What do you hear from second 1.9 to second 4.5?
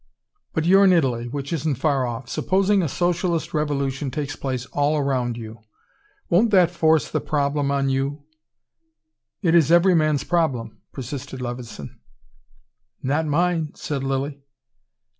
off. Supposing a socialist revolution takes